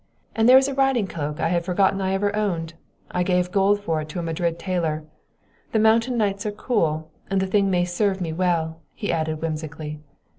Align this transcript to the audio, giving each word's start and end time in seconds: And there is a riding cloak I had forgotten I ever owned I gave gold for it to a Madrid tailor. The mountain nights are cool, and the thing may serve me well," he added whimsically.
And 0.35 0.49
there 0.49 0.57
is 0.57 0.67
a 0.67 0.73
riding 0.73 1.05
cloak 1.05 1.39
I 1.39 1.49
had 1.49 1.63
forgotten 1.63 2.01
I 2.01 2.15
ever 2.15 2.35
owned 2.35 2.73
I 3.11 3.21
gave 3.21 3.51
gold 3.51 3.81
for 3.83 4.01
it 4.01 4.09
to 4.09 4.17
a 4.19 4.23
Madrid 4.23 4.57
tailor. 4.57 5.03
The 5.73 5.77
mountain 5.77 6.17
nights 6.17 6.43
are 6.43 6.51
cool, 6.51 7.11
and 7.29 7.39
the 7.39 7.45
thing 7.45 7.69
may 7.69 7.85
serve 7.85 8.19
me 8.19 8.33
well," 8.33 8.81
he 8.95 9.11
added 9.11 9.43
whimsically. 9.43 9.99